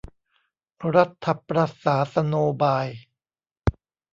[0.95, 2.87] รัฐประศาสโนบาย